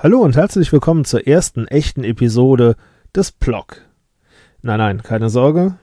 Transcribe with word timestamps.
Hallo 0.00 0.20
und 0.20 0.36
herzlich 0.36 0.72
willkommen 0.72 1.04
zur 1.04 1.26
ersten 1.26 1.66
echten 1.66 2.04
Episode 2.04 2.76
des 3.16 3.32
Plog. 3.32 3.82
Nein, 4.62 4.78
nein, 4.78 5.02
keine 5.02 5.28
Sorge. 5.28 5.74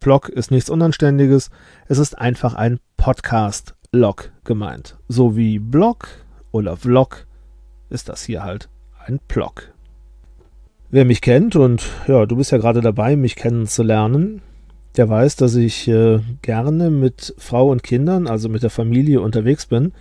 Plog 0.00 0.28
ist 0.28 0.50
nichts 0.50 0.68
Unanständiges. 0.68 1.48
Es 1.86 1.98
ist 1.98 2.18
einfach 2.18 2.54
ein 2.54 2.80
Podcast-Log 2.96 4.32
gemeint. 4.42 4.98
So 5.06 5.36
wie 5.36 5.60
Blog 5.60 6.08
oder 6.50 6.76
Vlog 6.76 7.28
ist 7.88 8.08
das 8.08 8.24
hier 8.24 8.42
halt 8.42 8.68
ein 9.06 9.20
Plog. 9.28 9.72
Wer 10.90 11.04
mich 11.04 11.20
kennt 11.20 11.54
und 11.54 11.84
ja, 12.08 12.26
du 12.26 12.34
bist 12.34 12.50
ja 12.50 12.58
gerade 12.58 12.80
dabei, 12.80 13.14
mich 13.14 13.36
kennenzulernen, 13.36 14.42
der 14.96 15.08
weiß, 15.08 15.36
dass 15.36 15.54
ich 15.54 15.86
äh, 15.86 16.18
gerne 16.42 16.90
mit 16.90 17.32
Frau 17.38 17.70
und 17.70 17.84
Kindern, 17.84 18.26
also 18.26 18.48
mit 18.48 18.64
der 18.64 18.70
Familie 18.70 19.20
unterwegs 19.20 19.66
bin 19.66 19.92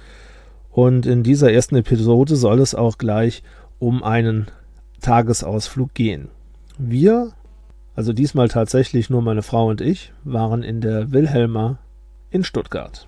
und 0.71 1.05
in 1.05 1.23
dieser 1.23 1.51
ersten 1.51 1.75
Episode 1.75 2.35
soll 2.35 2.59
es 2.59 2.73
auch 2.73 2.97
gleich 2.97 3.43
um 3.79 4.03
einen 4.03 4.47
Tagesausflug 5.01 5.93
gehen. 5.93 6.29
Wir, 6.77 7.33
also 7.95 8.13
diesmal 8.13 8.47
tatsächlich 8.47 9.09
nur 9.09 9.21
meine 9.21 9.41
Frau 9.41 9.67
und 9.67 9.81
ich, 9.81 10.13
waren 10.23 10.63
in 10.63 10.79
der 10.81 11.11
Wilhelma 11.11 11.79
in 12.29 12.43
Stuttgart. 12.43 13.07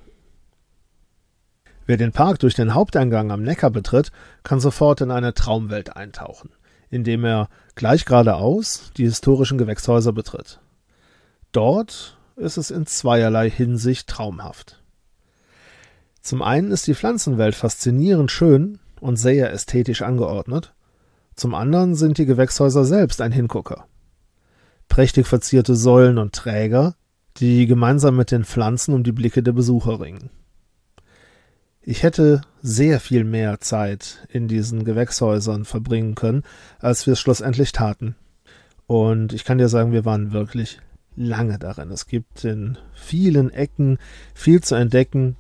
Wer 1.85 1.97
den 1.97 2.11
Park 2.11 2.39
durch 2.39 2.53
den 2.53 2.73
Haupteingang 2.73 3.31
am 3.31 3.43
Neckar 3.43 3.69
betritt, 3.69 4.11
kann 4.43 4.59
sofort 4.59 5.01
in 5.01 5.11
eine 5.11 5.33
Traumwelt 5.33 5.95
eintauchen, 5.95 6.49
indem 6.89 7.25
er 7.25 7.49
gleich 7.75 8.05
geradeaus 8.05 8.91
die 8.97 9.03
historischen 9.03 9.57
Gewächshäuser 9.57 10.13
betritt. 10.13 10.59
Dort 11.51 12.17
ist 12.35 12.57
es 12.57 12.71
in 12.71 12.85
zweierlei 12.85 13.49
Hinsicht 13.49 14.07
traumhaft. 14.07 14.82
Zum 16.23 16.41
einen 16.41 16.71
ist 16.71 16.87
die 16.87 16.95
Pflanzenwelt 16.95 17.53
faszinierend 17.53 18.31
schön 18.31 18.79
und 19.01 19.17
sehr 19.17 19.51
ästhetisch 19.51 20.01
angeordnet, 20.01 20.73
zum 21.35 21.53
anderen 21.53 21.95
sind 21.95 22.17
die 22.17 22.25
Gewächshäuser 22.25 22.85
selbst 22.85 23.19
ein 23.19 23.33
Hingucker. 23.33 23.87
Prächtig 24.87 25.27
verzierte 25.27 25.75
Säulen 25.75 26.17
und 26.17 26.33
Träger, 26.33 26.95
die 27.37 27.65
gemeinsam 27.65 28.15
mit 28.15 28.31
den 28.31 28.45
Pflanzen 28.45 28.93
um 28.93 29.03
die 29.03 29.11
Blicke 29.11 29.43
der 29.43 29.51
Besucher 29.51 29.99
ringen. 29.99 30.29
Ich 31.81 32.03
hätte 32.03 32.41
sehr 32.61 33.01
viel 33.01 33.25
mehr 33.25 33.59
Zeit 33.59 34.25
in 34.29 34.47
diesen 34.47 34.85
Gewächshäusern 34.85 35.65
verbringen 35.65 36.15
können, 36.15 36.43
als 36.79 37.05
wir 37.05 37.13
es 37.13 37.19
schlussendlich 37.19 37.73
taten. 37.73 38.15
Und 38.87 39.33
ich 39.33 39.43
kann 39.43 39.57
dir 39.57 39.67
sagen, 39.67 39.91
wir 39.91 40.05
waren 40.05 40.31
wirklich 40.31 40.79
lange 41.17 41.59
darin. 41.59 41.91
Es 41.91 42.07
gibt 42.07 42.45
in 42.45 42.77
vielen 42.93 43.49
Ecken 43.49 43.97
viel 44.33 44.61
zu 44.61 44.75
entdecken, 44.75 45.35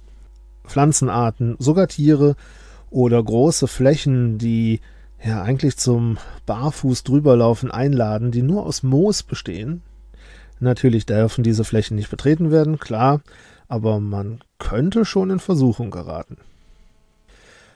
Pflanzenarten, 0.65 1.55
sogar 1.59 1.87
Tiere 1.87 2.35
oder 2.89 3.21
große 3.21 3.67
Flächen, 3.67 4.37
die 4.37 4.79
ja 5.23 5.41
eigentlich 5.41 5.77
zum 5.77 6.17
Barfuß 6.45 7.03
drüberlaufen 7.03 7.71
einladen, 7.71 8.31
die 8.31 8.41
nur 8.41 8.65
aus 8.65 8.83
Moos 8.83 9.23
bestehen. 9.23 9.81
Natürlich 10.59 11.05
dürfen 11.05 11.43
diese 11.43 11.63
Flächen 11.63 11.95
nicht 11.95 12.09
betreten 12.09 12.51
werden, 12.51 12.79
klar, 12.79 13.21
aber 13.67 13.99
man 13.99 14.39
könnte 14.59 15.05
schon 15.05 15.29
in 15.29 15.39
Versuchung 15.39 15.91
geraten. 15.91 16.37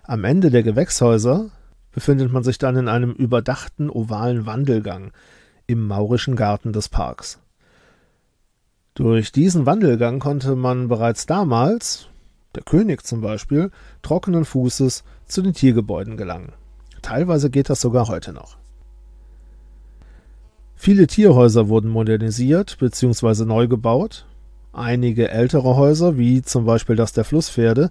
Am 0.03 0.23
Ende 0.23 0.51
der 0.51 0.63
Gewächshäuser 0.63 1.49
befindet 1.91 2.31
man 2.31 2.43
sich 2.43 2.57
dann 2.57 2.75
in 2.77 2.87
einem 2.87 3.11
überdachten 3.11 3.89
ovalen 3.89 4.45
Wandelgang 4.45 5.11
im 5.65 5.85
maurischen 5.85 6.35
Garten 6.35 6.71
des 6.71 6.89
Parks. 6.89 7.39
Durch 8.93 9.31
diesen 9.31 9.65
Wandelgang 9.65 10.19
konnte 10.19 10.55
man 10.55 10.87
bereits 10.87 11.25
damals, 11.25 12.07
der 12.57 12.63
König 12.63 13.05
zum 13.05 13.21
Beispiel, 13.21 13.71
trockenen 14.01 14.43
Fußes 14.43 15.03
zu 15.27 15.41
den 15.41 15.53
Tiergebäuden 15.53 16.17
gelangen. 16.17 16.53
Teilweise 17.01 17.49
geht 17.49 17.69
das 17.69 17.79
sogar 17.79 18.07
heute 18.07 18.33
noch. 18.33 18.57
Viele 20.75 21.07
Tierhäuser 21.07 21.69
wurden 21.69 21.89
modernisiert 21.89 22.77
bzw. 22.79 23.45
neu 23.45 23.67
gebaut. 23.67 24.25
Einige 24.73 25.29
ältere 25.29 25.75
Häuser, 25.75 26.17
wie 26.17 26.41
zum 26.41 26.65
Beispiel 26.65 26.95
das 26.95 27.13
der 27.13 27.23
Flusspferde, 27.23 27.89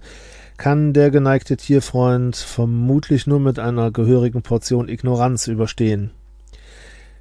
kann 0.57 0.93
der 0.93 1.11
geneigte 1.11 1.57
Tierfreund 1.57 2.35
vermutlich 2.35 3.27
nur 3.27 3.39
mit 3.39 3.59
einer 3.59 3.91
gehörigen 3.91 4.41
Portion 4.41 4.87
Ignoranz 4.89 5.47
überstehen. 5.47 6.11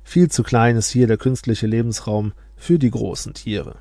Viel 0.05 0.31
zu 0.31 0.43
klein 0.43 0.77
ist 0.77 0.91
hier 0.91 1.07
der 1.07 1.17
künstliche 1.17 1.67
Lebensraum 1.67 2.33
für 2.57 2.79
die 2.79 2.91
großen 2.91 3.35
Tiere. 3.35 3.77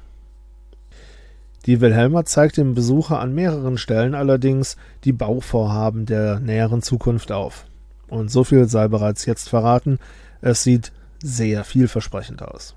Die 1.66 1.82
Wilhelma 1.82 2.26
zeigt 2.26 2.58
dem 2.58 2.76
Besucher 2.76 3.20
an 3.20 3.34
mehreren 3.34 3.78
Stellen 3.78 4.14
allerdings 4.14 4.78
die 5.04 5.14
Bauvorhaben 5.14 6.06
der 6.06 6.40
näheren 6.40 6.82
Zukunft 6.82 7.32
auf. 7.32 7.66
Und 8.08 8.30
so 8.30 8.44
viel 8.44 8.68
sei 8.68 8.88
bereits 8.88 9.26
jetzt 9.26 9.50
verraten, 9.50 9.98
es 10.42 10.64
sieht 10.64 10.92
sehr 11.24 11.64
vielversprechend 11.64 12.44
aus. 12.44 12.76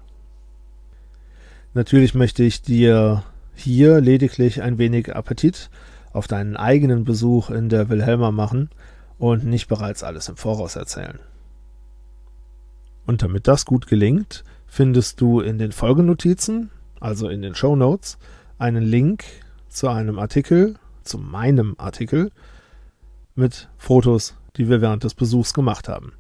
Natürlich 1.74 2.14
möchte 2.14 2.42
ich 2.42 2.62
dir 2.62 3.24
hier 3.54 4.00
lediglich 4.00 4.62
ein 4.62 4.78
wenig 4.78 5.14
Appetit 5.14 5.68
auf 6.12 6.26
deinen 6.26 6.56
eigenen 6.56 7.04
Besuch 7.04 7.50
in 7.50 7.68
der 7.68 7.90
Wilhelma 7.90 8.30
machen 8.30 8.70
und 9.18 9.44
nicht 9.44 9.68
bereits 9.68 10.02
alles 10.02 10.28
im 10.30 10.36
Voraus 10.36 10.76
erzählen. 10.76 11.18
Und 13.04 13.22
damit 13.22 13.46
das 13.48 13.66
gut 13.66 13.86
gelingt, 13.86 14.44
findest 14.66 15.20
du 15.20 15.40
in 15.40 15.58
den 15.58 15.72
Folgenotizen, 15.72 16.70
also 17.00 17.28
in 17.28 17.42
den 17.42 17.54
Show 17.54 17.76
Notes, 17.76 18.18
einen 18.58 18.82
Link 18.82 19.24
zu 19.68 19.88
einem 19.88 20.18
Artikel, 20.18 20.76
zu 21.02 21.18
meinem 21.18 21.74
Artikel, 21.78 22.30
mit 23.34 23.68
Fotos, 23.78 24.34
die 24.56 24.68
wir 24.68 24.80
während 24.80 25.04
des 25.04 25.14
Besuchs 25.14 25.54
gemacht 25.54 25.88
haben. 25.88 26.12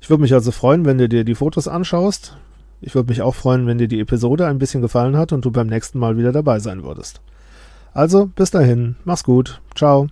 Ich 0.00 0.10
würde 0.10 0.22
mich 0.22 0.34
also 0.34 0.52
freuen, 0.52 0.84
wenn 0.84 0.98
du 0.98 1.08
dir 1.08 1.24
die 1.24 1.34
Fotos 1.34 1.66
anschaust. 1.66 2.36
Ich 2.80 2.94
würde 2.94 3.10
mich 3.10 3.22
auch 3.22 3.34
freuen, 3.34 3.66
wenn 3.66 3.78
dir 3.78 3.88
die 3.88 4.00
Episode 4.00 4.46
ein 4.46 4.58
bisschen 4.58 4.82
gefallen 4.82 5.16
hat 5.16 5.32
und 5.32 5.44
du 5.44 5.50
beim 5.50 5.66
nächsten 5.66 5.98
Mal 5.98 6.16
wieder 6.16 6.30
dabei 6.30 6.60
sein 6.60 6.84
würdest. 6.84 7.20
Also, 7.92 8.26
bis 8.26 8.50
dahin, 8.50 8.96
mach's 9.04 9.24
gut, 9.24 9.60
ciao. 9.74 10.08